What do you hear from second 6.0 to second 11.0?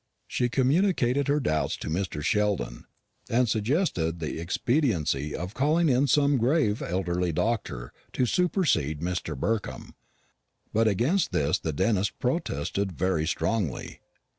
some grave elderly doctor, to supersede Mr. Burkham. But